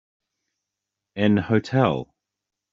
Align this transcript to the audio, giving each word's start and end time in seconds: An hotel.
An 1.15 1.37
hotel. 1.37 2.11